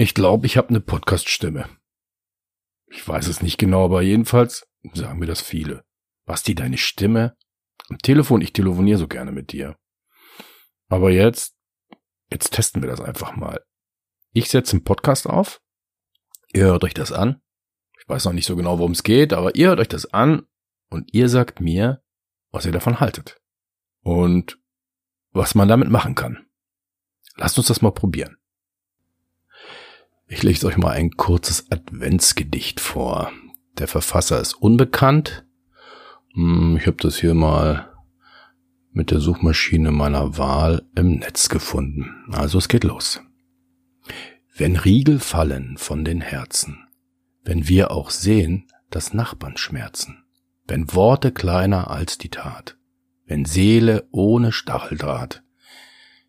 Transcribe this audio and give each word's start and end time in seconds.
Ich 0.00 0.14
glaube, 0.14 0.46
ich 0.46 0.56
habe 0.56 0.68
eine 0.68 0.80
Podcast-Stimme. 0.80 1.68
Ich 2.86 3.06
weiß 3.06 3.26
es 3.26 3.42
nicht 3.42 3.58
genau, 3.58 3.84
aber 3.84 4.00
jedenfalls 4.00 4.64
sagen 4.94 5.18
mir 5.18 5.26
das 5.26 5.40
viele. 5.40 5.84
Basti, 6.24 6.54
deine 6.54 6.78
Stimme? 6.78 7.36
Am 7.88 7.98
Telefon, 7.98 8.40
ich 8.40 8.52
telefoniere 8.52 9.00
so 9.00 9.08
gerne 9.08 9.32
mit 9.32 9.50
dir. 9.50 9.76
Aber 10.86 11.10
jetzt, 11.10 11.56
jetzt 12.30 12.52
testen 12.52 12.80
wir 12.80 12.88
das 12.88 13.00
einfach 13.00 13.34
mal. 13.34 13.64
Ich 14.32 14.50
setze 14.50 14.74
einen 14.76 14.84
Podcast 14.84 15.26
auf. 15.26 15.60
Ihr 16.52 16.66
hört 16.66 16.84
euch 16.84 16.94
das 16.94 17.10
an. 17.10 17.42
Ich 18.00 18.08
weiß 18.08 18.24
noch 18.26 18.32
nicht 18.32 18.46
so 18.46 18.54
genau, 18.54 18.78
worum 18.78 18.92
es 18.92 19.02
geht, 19.02 19.32
aber 19.32 19.56
ihr 19.56 19.70
hört 19.70 19.80
euch 19.80 19.88
das 19.88 20.06
an 20.06 20.46
und 20.90 21.12
ihr 21.12 21.28
sagt 21.28 21.60
mir, 21.60 22.04
was 22.52 22.66
ihr 22.66 22.72
davon 22.72 23.00
haltet. 23.00 23.40
Und 24.02 24.60
was 25.32 25.56
man 25.56 25.66
damit 25.66 25.90
machen 25.90 26.14
kann. 26.14 26.46
Lasst 27.34 27.58
uns 27.58 27.66
das 27.66 27.82
mal 27.82 27.90
probieren. 27.90 28.37
Ich 30.30 30.42
lese 30.42 30.66
euch 30.66 30.76
mal 30.76 30.90
ein 30.90 31.12
kurzes 31.12 31.72
Adventsgedicht 31.72 32.80
vor. 32.80 33.32
Der 33.78 33.88
Verfasser 33.88 34.38
ist 34.38 34.52
unbekannt. 34.52 35.46
Hm, 36.34 36.76
ich 36.76 36.86
habe 36.86 36.98
das 37.00 37.16
hier 37.16 37.32
mal 37.32 37.88
mit 38.92 39.10
der 39.10 39.20
Suchmaschine 39.20 39.90
meiner 39.90 40.36
Wahl 40.36 40.82
im 40.94 41.20
Netz 41.20 41.48
gefunden. 41.48 42.26
Also 42.30 42.58
es 42.58 42.68
geht 42.68 42.84
los. 42.84 43.22
Wenn 44.54 44.76
Riegel 44.76 45.18
fallen 45.18 45.78
von 45.78 46.04
den 46.04 46.20
Herzen, 46.20 46.86
wenn 47.42 47.66
wir 47.66 47.90
auch 47.90 48.10
sehen, 48.10 48.66
dass 48.90 49.14
Nachbarn 49.14 49.56
schmerzen, 49.56 50.24
wenn 50.66 50.92
Worte 50.94 51.32
kleiner 51.32 51.90
als 51.90 52.18
die 52.18 52.28
Tat, 52.28 52.76
wenn 53.24 53.46
Seele 53.46 54.06
ohne 54.10 54.52
Stacheldraht, 54.52 55.42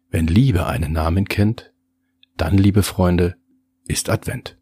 wenn 0.10 0.28
Liebe 0.28 0.68
einen 0.68 0.94
Namen 0.94 1.28
kennt, 1.28 1.74
dann, 2.38 2.58
liebe 2.58 2.84
Freunde, 2.84 3.36
ist 3.90 4.10
Advent. 4.10 4.56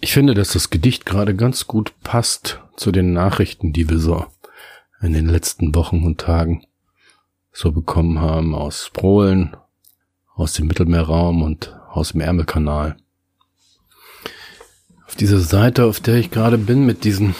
Ich 0.00 0.12
finde, 0.12 0.34
dass 0.34 0.52
das 0.52 0.70
Gedicht 0.70 1.06
gerade 1.06 1.34
ganz 1.34 1.66
gut 1.66 1.94
passt 2.02 2.60
zu 2.76 2.92
den 2.92 3.12
Nachrichten, 3.12 3.72
die 3.72 3.88
wir 3.88 3.98
so 3.98 4.26
in 5.00 5.12
den 5.12 5.26
letzten 5.26 5.74
Wochen 5.74 6.04
und 6.04 6.20
Tagen 6.20 6.66
so 7.52 7.72
bekommen 7.72 8.20
haben 8.20 8.54
aus 8.54 8.90
Polen, 8.92 9.56
aus 10.34 10.52
dem 10.52 10.66
Mittelmeerraum 10.66 11.42
und 11.42 11.76
aus 11.90 12.12
dem 12.12 12.20
Ärmelkanal. 12.20 12.96
Auf 15.06 15.16
dieser 15.16 15.40
Seite, 15.40 15.86
auf 15.86 16.00
der 16.00 16.16
ich 16.16 16.30
gerade 16.30 16.58
bin 16.58 16.84
mit 16.84 17.04
diesen 17.04 17.34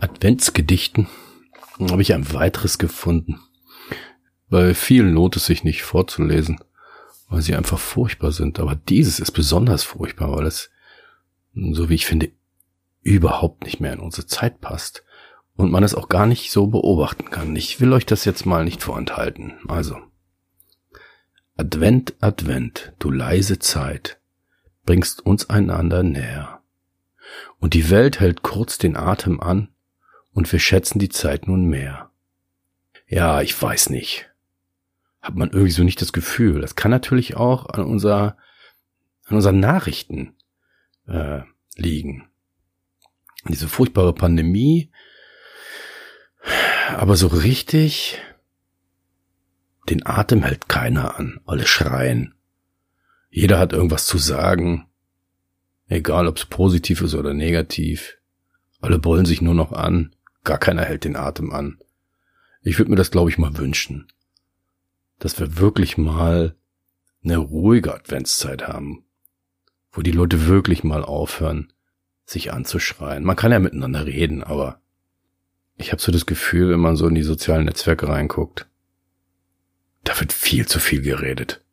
Adventsgedichten, 0.00 1.08
habe 1.90 2.02
ich 2.02 2.12
ein 2.12 2.32
weiteres 2.32 2.78
gefunden. 2.78 3.40
Bei 4.50 4.74
vielen 4.74 5.12
lohnt 5.12 5.36
es 5.36 5.46
sich 5.46 5.62
nicht 5.62 5.82
vorzulesen 5.82 6.58
weil 7.28 7.42
sie 7.42 7.54
einfach 7.54 7.78
furchtbar 7.78 8.32
sind. 8.32 8.58
Aber 8.58 8.74
dieses 8.74 9.20
ist 9.20 9.32
besonders 9.32 9.84
furchtbar, 9.84 10.34
weil 10.34 10.46
es, 10.46 10.70
so 11.54 11.88
wie 11.88 11.94
ich 11.94 12.06
finde, 12.06 12.30
überhaupt 13.02 13.64
nicht 13.64 13.80
mehr 13.80 13.92
in 13.92 14.00
unsere 14.00 14.26
Zeit 14.26 14.60
passt 14.60 15.04
und 15.54 15.70
man 15.70 15.82
es 15.82 15.94
auch 15.94 16.08
gar 16.08 16.26
nicht 16.26 16.50
so 16.50 16.66
beobachten 16.68 17.30
kann. 17.30 17.54
Ich 17.56 17.80
will 17.80 17.92
euch 17.92 18.06
das 18.06 18.24
jetzt 18.24 18.46
mal 18.46 18.64
nicht 18.64 18.82
vorenthalten. 18.82 19.54
Also. 19.68 19.98
Advent, 21.56 22.14
Advent, 22.20 22.92
du 22.98 23.10
leise 23.10 23.58
Zeit, 23.58 24.20
bringst 24.84 25.26
uns 25.26 25.50
einander 25.50 26.02
näher. 26.02 26.62
Und 27.58 27.74
die 27.74 27.90
Welt 27.90 28.20
hält 28.20 28.42
kurz 28.42 28.78
den 28.78 28.96
Atem 28.96 29.40
an, 29.40 29.68
und 30.32 30.52
wir 30.52 30.60
schätzen 30.60 31.00
die 31.00 31.08
Zeit 31.08 31.48
nun 31.48 31.64
mehr. 31.64 32.10
Ja, 33.08 33.42
ich 33.42 33.60
weiß 33.60 33.90
nicht 33.90 34.27
hat 35.20 35.34
man 35.34 35.50
irgendwie 35.50 35.72
so 35.72 35.84
nicht 35.84 36.00
das 36.00 36.12
Gefühl. 36.12 36.60
Das 36.60 36.76
kann 36.76 36.90
natürlich 36.90 37.36
auch 37.36 37.66
an 37.66 37.84
unser, 37.84 38.36
an 39.26 39.36
unseren 39.36 39.60
Nachrichten 39.60 40.36
äh, 41.06 41.40
liegen. 41.76 42.28
Diese 43.48 43.68
furchtbare 43.68 44.12
Pandemie, 44.12 44.90
aber 46.96 47.16
so 47.16 47.28
richtig 47.28 48.20
den 49.88 50.04
Atem 50.04 50.42
hält 50.42 50.68
keiner 50.68 51.18
an. 51.18 51.40
Alle 51.46 51.66
schreien. 51.66 52.34
Jeder 53.30 53.58
hat 53.58 53.72
irgendwas 53.72 54.06
zu 54.06 54.18
sagen. 54.18 54.86
Egal, 55.86 56.26
ob 56.26 56.36
es 56.36 56.44
positiv 56.44 57.00
ist 57.00 57.14
oder 57.14 57.32
negativ. 57.32 58.18
Alle 58.80 58.98
bollen 58.98 59.24
sich 59.24 59.40
nur 59.40 59.54
noch 59.54 59.72
an. 59.72 60.14
Gar 60.44 60.58
keiner 60.58 60.84
hält 60.84 61.04
den 61.04 61.16
Atem 61.16 61.52
an. 61.52 61.78
Ich 62.62 62.78
würde 62.78 62.90
mir 62.90 62.96
das, 62.96 63.10
glaube 63.10 63.30
ich, 63.30 63.38
mal 63.38 63.56
wünschen 63.56 64.08
dass 65.18 65.38
wir 65.38 65.58
wirklich 65.58 65.98
mal 65.98 66.56
eine 67.24 67.38
ruhige 67.38 67.94
Adventszeit 67.94 68.68
haben, 68.68 69.04
wo 69.90 70.02
die 70.02 70.12
Leute 70.12 70.46
wirklich 70.46 70.84
mal 70.84 71.04
aufhören, 71.04 71.72
sich 72.24 72.52
anzuschreien. 72.52 73.24
Man 73.24 73.36
kann 73.36 73.52
ja 73.52 73.58
miteinander 73.58 74.06
reden, 74.06 74.42
aber 74.44 74.80
ich 75.76 75.92
habe 75.92 76.02
so 76.02 76.12
das 76.12 76.26
Gefühl, 76.26 76.70
wenn 76.70 76.80
man 76.80 76.96
so 76.96 77.06
in 77.08 77.14
die 77.14 77.22
sozialen 77.22 77.64
Netzwerke 77.64 78.08
reinguckt, 78.08 78.66
da 80.04 80.18
wird 80.20 80.32
viel 80.32 80.66
zu 80.66 80.80
viel 80.80 81.02
geredet. 81.02 81.64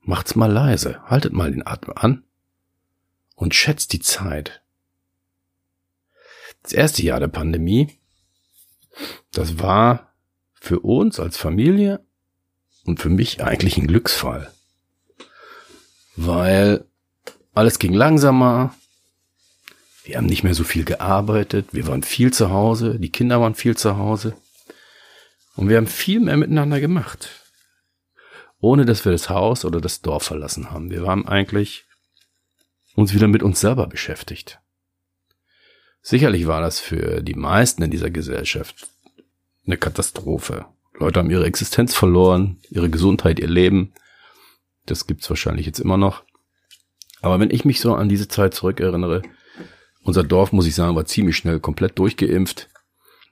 Macht's 0.00 0.34
mal 0.34 0.50
leise, 0.52 1.02
haltet 1.04 1.32
mal 1.32 1.50
den 1.50 1.66
Atem 1.66 1.92
an 1.96 2.24
und 3.34 3.54
schätzt 3.54 3.92
die 3.92 4.00
Zeit. 4.00 4.62
Das 6.62 6.72
erste 6.72 7.02
Jahr 7.02 7.20
der 7.20 7.28
Pandemie, 7.28 7.98
das 9.32 9.58
war 9.58 10.13
für 10.64 10.80
uns 10.80 11.20
als 11.20 11.36
Familie 11.36 12.00
und 12.84 12.98
für 12.98 13.10
mich 13.10 13.44
eigentlich 13.44 13.76
ein 13.76 13.86
Glücksfall. 13.86 14.50
Weil 16.16 16.86
alles 17.52 17.78
ging 17.78 17.92
langsamer, 17.92 18.74
wir 20.04 20.16
haben 20.16 20.26
nicht 20.26 20.42
mehr 20.42 20.54
so 20.54 20.64
viel 20.64 20.84
gearbeitet, 20.84 21.68
wir 21.72 21.86
waren 21.86 22.02
viel 22.02 22.32
zu 22.32 22.50
Hause, 22.50 22.98
die 22.98 23.10
Kinder 23.10 23.40
waren 23.40 23.54
viel 23.54 23.76
zu 23.76 23.98
Hause 23.98 24.36
und 25.54 25.68
wir 25.68 25.76
haben 25.76 25.86
viel 25.86 26.20
mehr 26.20 26.36
miteinander 26.38 26.80
gemacht, 26.80 27.28
ohne 28.58 28.86
dass 28.86 29.04
wir 29.04 29.12
das 29.12 29.28
Haus 29.28 29.66
oder 29.66 29.82
das 29.82 30.00
Dorf 30.00 30.22
verlassen 30.22 30.70
haben. 30.70 30.90
Wir 30.90 31.02
waren 31.02 31.28
eigentlich 31.28 31.84
uns 32.94 33.12
wieder 33.12 33.28
mit 33.28 33.42
uns 33.42 33.60
selber 33.60 33.86
beschäftigt. 33.86 34.60
Sicherlich 36.00 36.46
war 36.46 36.62
das 36.62 36.80
für 36.80 37.22
die 37.22 37.34
meisten 37.34 37.82
in 37.82 37.90
dieser 37.90 38.10
Gesellschaft 38.10 38.88
eine 39.66 39.76
Katastrophe. 39.76 40.66
Leute 40.98 41.20
haben 41.20 41.30
ihre 41.30 41.46
Existenz 41.46 41.94
verloren, 41.94 42.58
ihre 42.70 42.90
Gesundheit, 42.90 43.40
ihr 43.40 43.48
Leben. 43.48 43.92
Das 44.86 45.06
gibt's 45.06 45.28
wahrscheinlich 45.28 45.66
jetzt 45.66 45.80
immer 45.80 45.96
noch. 45.96 46.22
Aber 47.20 47.40
wenn 47.40 47.50
ich 47.50 47.64
mich 47.64 47.80
so 47.80 47.94
an 47.94 48.08
diese 48.08 48.28
Zeit 48.28 48.54
zurückerinnere, 48.54 49.22
unser 50.02 50.22
Dorf, 50.22 50.52
muss 50.52 50.66
ich 50.66 50.74
sagen, 50.74 50.94
war 50.94 51.06
ziemlich 51.06 51.36
schnell 51.36 51.58
komplett 51.58 51.98
durchgeimpft. 51.98 52.68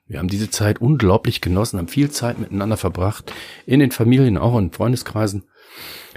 Wir 0.07 0.19
haben 0.19 0.29
diese 0.29 0.51
Zeit 0.51 0.81
unglaublich 0.81 1.41
genossen, 1.41 1.79
haben 1.79 1.89
viel 1.89 2.11
Zeit 2.11 2.39
miteinander 2.39 2.77
verbracht, 2.77 3.33
in 3.67 3.81
den 3.81 3.93
Familien, 3.93 4.39
auch 4.39 4.59
in 4.59 4.73
Freundeskreisen. 4.73 5.45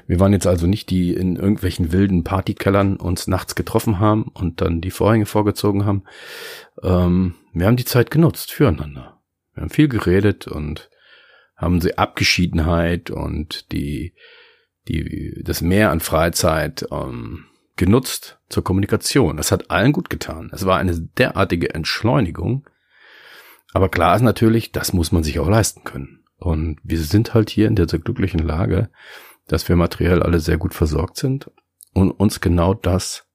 Wir 0.08 0.20
waren 0.20 0.34
jetzt 0.34 0.48
also 0.48 0.68
nicht 0.68 0.90
die 0.90 1.14
in 1.14 1.36
irgendwelchen 1.36 1.92
wilden 1.92 2.24
Partykellern 2.24 2.98
uns 2.98 3.28
nachts 3.28 3.56
getroffen 3.56 4.00
haben 4.00 4.24
und 4.34 4.62
dann 4.62 4.82
die 4.82 4.92
Vorhänge 4.92 5.26
vorgezogen 5.26 5.86
haben. 5.86 6.04
Ähm, 6.84 7.36
wir 7.54 7.68
haben 7.68 7.78
die 7.78 7.86
Zeit 7.86 8.12
genutzt 8.12 8.52
füreinander. 8.52 9.15
Wir 9.56 9.62
haben 9.62 9.70
viel 9.70 9.88
geredet 9.88 10.48
und 10.48 10.90
haben 11.56 11.82
sie 11.82 11.98
Abgeschiedenheit 11.98 13.10
und 13.10 13.72
die, 13.72 14.14
die, 14.88 15.42
das 15.44 15.62
Mehr 15.62 15.92
an 15.92 16.02
Freizeit 16.02 16.86
ähm, 16.92 17.46
genutzt 17.78 18.40
zur 18.50 18.64
Kommunikation. 18.64 19.38
Das 19.38 19.52
hat 19.52 19.72
allen 19.72 19.94
gut 19.94 20.10
getan. 20.10 20.52
Es 20.54 20.66
war 20.66 20.78
eine 20.78 21.00
derartige 21.00 21.74
Entschleunigung. 21.74 22.68
Aber 23.74 23.90
klar 23.90 24.16
ist 24.16 24.22
natürlich, 24.22 24.72
das 24.72 24.94
muss 24.94 25.12
man 25.12 25.24
sich 25.24 25.40
auch 25.40 25.50
leisten 25.50 25.84
können. 25.84 26.24
Und 26.38 26.80
wir 26.84 27.00
sind 27.00 27.34
halt 27.34 27.50
hier 27.50 27.68
in 27.68 27.76
dieser 27.76 28.00
glücklichen 28.00 28.40
Lage, 28.40 28.90
dass 29.48 29.68
wir 29.70 29.76
materiell 29.76 30.22
alle 30.22 30.40
sehr 30.40 30.58
gut 30.58 30.74
versorgt 30.74 31.18
sind 31.18 31.50
und 31.94 32.12
uns 32.12 32.42
genau 32.42 32.74
das 32.74 33.28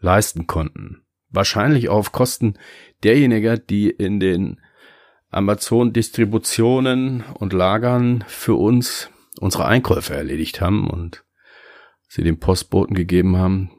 leisten 0.00 0.46
konnten. 0.46 1.02
Wahrscheinlich 1.28 1.88
auf 1.88 2.12
Kosten 2.12 2.58
derjenigen, 3.02 3.60
die 3.68 3.90
in 3.90 4.20
den 4.20 4.60
Amazon-Distributionen 5.34 7.24
und 7.34 7.52
Lagern 7.52 8.24
für 8.28 8.54
uns 8.54 9.10
unsere 9.40 9.66
Einkäufe 9.66 10.14
erledigt 10.14 10.60
haben 10.60 10.88
und 10.88 11.24
sie 12.08 12.22
dem 12.22 12.38
Postboten 12.38 12.94
gegeben 12.94 13.36
haben, 13.36 13.70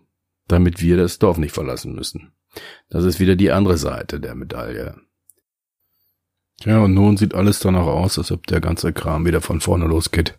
damit 0.47 0.81
wir 0.81 0.97
das 0.97 1.19
Dorf 1.19 1.37
nicht 1.37 1.53
verlassen 1.53 1.95
müssen. 1.95 2.33
Das 2.89 3.05
ist 3.05 3.19
wieder 3.19 3.35
die 3.35 3.51
andere 3.51 3.77
Seite 3.77 4.19
der 4.19 4.35
Medaille. 4.35 4.95
Ja, 6.63 6.79
und 6.79 6.93
nun 6.93 7.17
sieht 7.17 7.33
alles 7.33 7.59
danach 7.59 7.85
aus, 7.85 8.17
als 8.17 8.31
ob 8.31 8.47
der 8.47 8.61
ganze 8.61 8.93
Kram 8.93 9.25
wieder 9.25 9.41
von 9.41 9.59
vorne 9.59 9.85
losgeht. 9.85 10.37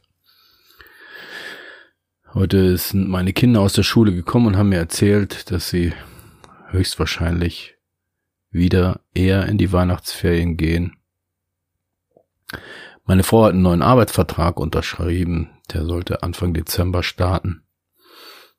Heute 2.33 2.77
sind 2.77 3.09
meine 3.09 3.33
Kinder 3.33 3.61
aus 3.61 3.73
der 3.73 3.83
Schule 3.83 4.15
gekommen 4.15 4.47
und 4.47 4.57
haben 4.57 4.69
mir 4.71 4.79
erzählt, 4.79 5.51
dass 5.51 5.71
sie 5.71 5.93
höchstwahrscheinlich 6.69 7.77
wieder 8.51 9.01
eher 9.15 9.47
in 9.47 9.59
die 9.59 9.73
Weihnachtsferien 9.73 10.57
gehen 10.57 10.96
Meine 13.05 13.23
Frau 13.23 13.45
hat 13.45 13.53
einen 13.53 13.63
neuen 13.63 13.83
Arbeitsvertrag 13.83 14.59
unterschrieben. 14.59 15.51
Der 15.73 15.85
sollte 15.85 16.23
Anfang 16.23 16.55
Dezember 16.55 17.03
starten. 17.03 17.63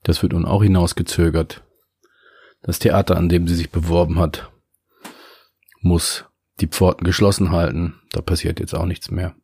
Das 0.03 0.21
wird 0.21 0.33
nun 0.33 0.45
auch 0.45 0.63
hinausgezögert. 0.63 1.63
Das 2.61 2.79
Theater, 2.79 3.17
an 3.17 3.29
dem 3.29 3.47
sie 3.47 3.55
sich 3.55 3.71
beworben 3.71 4.19
hat, 4.19 4.51
muss 5.81 6.25
die 6.59 6.67
Pforten 6.67 7.05
geschlossen 7.05 7.51
halten. 7.51 8.01
Da 8.11 8.21
passiert 8.21 8.59
jetzt 8.59 8.73
auch 8.73 8.85
nichts 8.85 9.11
mehr. 9.11 9.35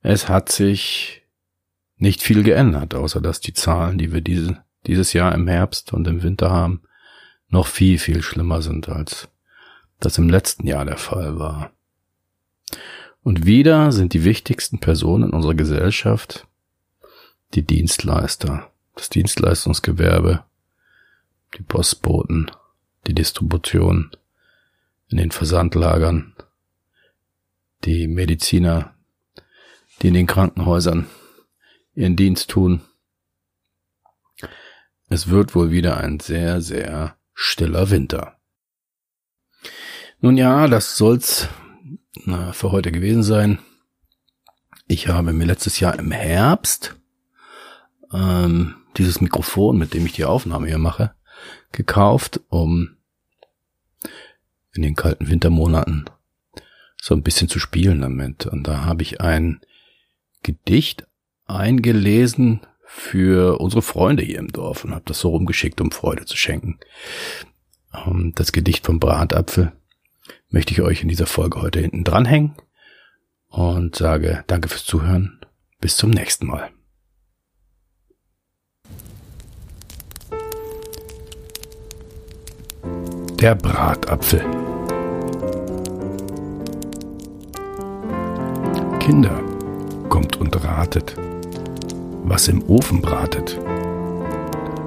Es 0.00 0.28
hat 0.28 0.50
sich 0.50 1.22
nicht 1.96 2.22
viel 2.22 2.42
geändert, 2.42 2.94
außer 2.94 3.20
dass 3.20 3.40
die 3.40 3.54
Zahlen, 3.54 3.96
die 3.96 4.12
wir 4.12 4.20
diese, 4.20 4.62
dieses 4.86 5.12
Jahr 5.12 5.34
im 5.34 5.48
Herbst 5.48 5.92
und 5.92 6.06
im 6.06 6.22
Winter 6.22 6.50
haben, 6.50 6.82
noch 7.48 7.66
viel, 7.66 7.98
viel 7.98 8.22
schlimmer 8.22 8.60
sind, 8.60 8.88
als 8.88 9.28
das 10.00 10.18
im 10.18 10.28
letzten 10.28 10.66
Jahr 10.66 10.84
der 10.84 10.98
Fall 10.98 11.38
war. 11.38 11.73
Und 13.24 13.46
wieder 13.46 13.90
sind 13.90 14.12
die 14.12 14.22
wichtigsten 14.22 14.78
Personen 14.78 15.30
in 15.30 15.30
unserer 15.30 15.54
Gesellschaft 15.54 16.46
die 17.54 17.62
Dienstleister, 17.62 18.70
das 18.94 19.08
Dienstleistungsgewerbe, 19.08 20.44
die 21.56 21.62
Postboten, 21.62 22.50
die 23.06 23.14
Distribution 23.14 24.10
in 25.08 25.16
den 25.16 25.30
Versandlagern, 25.30 26.34
die 27.84 28.08
Mediziner, 28.08 28.94
die 30.02 30.08
in 30.08 30.14
den 30.14 30.26
Krankenhäusern 30.26 31.06
ihren 31.94 32.16
Dienst 32.16 32.50
tun. 32.50 32.82
Es 35.08 35.28
wird 35.28 35.54
wohl 35.54 35.70
wieder 35.70 35.96
ein 35.96 36.20
sehr, 36.20 36.60
sehr 36.60 37.16
stiller 37.32 37.88
Winter. 37.88 38.36
Nun 40.20 40.36
ja, 40.36 40.66
das 40.66 40.98
soll's 40.98 41.48
für 42.52 42.72
heute 42.72 42.92
gewesen 42.92 43.22
sein. 43.22 43.58
Ich 44.86 45.08
habe 45.08 45.32
mir 45.32 45.44
letztes 45.44 45.80
Jahr 45.80 45.98
im 45.98 46.10
Herbst 46.10 46.96
ähm, 48.12 48.76
dieses 48.96 49.20
Mikrofon, 49.20 49.78
mit 49.78 49.94
dem 49.94 50.06
ich 50.06 50.12
die 50.12 50.24
Aufnahme 50.24 50.68
hier 50.68 50.78
mache, 50.78 51.14
gekauft, 51.72 52.40
um 52.48 52.96
in 54.72 54.82
den 54.82 54.94
kalten 54.94 55.28
Wintermonaten 55.28 56.04
so 57.00 57.14
ein 57.14 57.22
bisschen 57.22 57.48
zu 57.48 57.58
spielen 57.58 58.00
damit. 58.00 58.46
Und 58.46 58.66
da 58.66 58.84
habe 58.84 59.02
ich 59.02 59.20
ein 59.20 59.60
Gedicht 60.42 61.06
eingelesen 61.46 62.60
für 62.86 63.60
unsere 63.60 63.82
Freunde 63.82 64.22
hier 64.22 64.38
im 64.38 64.52
Dorf 64.52 64.84
und 64.84 64.92
habe 64.92 65.04
das 65.06 65.20
so 65.20 65.30
rumgeschickt, 65.30 65.80
um 65.80 65.90
Freude 65.90 66.26
zu 66.26 66.36
schenken. 66.36 66.78
Ähm, 67.92 68.32
das 68.34 68.52
Gedicht 68.52 68.86
vom 68.86 69.00
Bratapfel 69.00 69.72
möchte 70.54 70.72
ich 70.72 70.82
euch 70.82 71.02
in 71.02 71.08
dieser 71.08 71.26
Folge 71.26 71.60
heute 71.60 71.80
hinten 71.80 72.04
dranhängen 72.04 72.54
und 73.48 73.96
sage 73.96 74.44
danke 74.46 74.68
fürs 74.68 74.84
Zuhören. 74.84 75.40
Bis 75.80 75.96
zum 75.96 76.10
nächsten 76.10 76.46
Mal. 76.46 76.70
Der 83.40 83.56
Bratapfel. 83.56 84.42
Kinder, 89.00 89.42
kommt 90.08 90.36
und 90.36 90.64
ratet, 90.64 91.16
was 92.22 92.46
im 92.46 92.62
Ofen 92.70 93.02
bratet. 93.02 93.58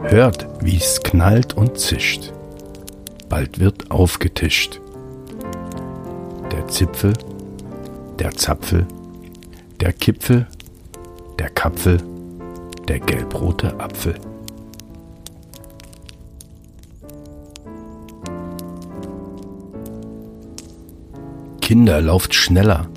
Hört, 0.04 0.48
wie's 0.62 1.02
knallt 1.04 1.56
und 1.56 1.78
zischt. 1.78 2.32
Bald 3.28 3.60
wird 3.60 3.92
aufgetischt. 3.92 4.80
Zipfel, 6.68 7.14
der 8.20 8.32
Zapfel, 8.32 8.86
der 9.80 9.94
Kipfel, 9.94 10.48
der 11.40 11.50
Kapfel, 11.50 11.98
der 12.88 13.00
gelbrote 13.00 13.80
Apfel. 13.80 14.16
Kinder, 21.62 22.02
lauft 22.02 22.34
schneller, 22.34 22.88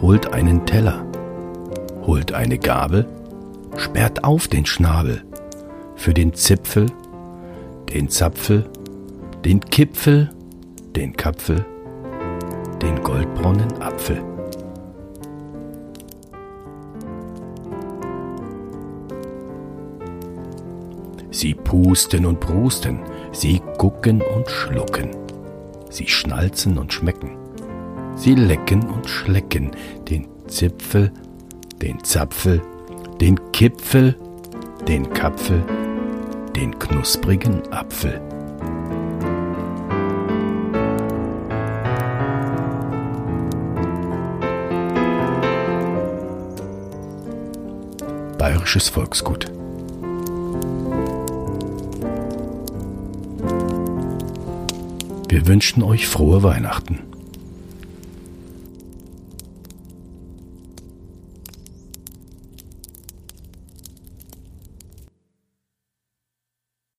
holt 0.00 0.32
einen 0.32 0.66
Teller, 0.66 1.04
holt 2.06 2.32
eine 2.32 2.58
Gabel, 2.58 3.06
sperrt 3.76 4.24
auf 4.24 4.48
den 4.48 4.66
Schnabel, 4.66 5.22
für 5.96 6.12
den 6.12 6.34
Zipfel, 6.34 6.86
den 7.92 8.08
Zapfel, 8.08 8.68
den 9.44 9.60
Kipfel, 9.60 10.30
den 10.94 11.16
Kapfel, 11.16 11.64
den 12.82 13.02
goldbraunen 13.02 13.80
Apfel. 13.80 14.22
Sie 21.30 21.54
pusten 21.54 22.26
und 22.26 22.40
prusten, 22.40 23.00
sie 23.32 23.62
gucken 23.78 24.20
und 24.20 24.48
schlucken, 24.50 25.10
sie 25.88 26.06
schnalzen 26.06 26.76
und 26.76 26.92
schmecken 26.92 27.42
Sie 28.22 28.34
lecken 28.34 28.88
und 28.88 29.08
schlecken 29.08 29.72
den 30.08 30.28
Zipfel, 30.46 31.10
den 31.80 32.02
Zapfel, 32.04 32.62
den 33.20 33.36
Kipfel, 33.52 34.16
den 34.86 35.12
Kapfel, 35.12 35.62
den 36.54 36.78
knusprigen 36.78 37.62
Apfel. 37.72 38.20
Bayerisches 48.62 48.90
Volksgut. 48.90 49.46
Wir 55.28 55.46
wünschen 55.48 55.82
euch 55.82 56.06
frohe 56.06 56.44
Weihnachten. 56.44 57.11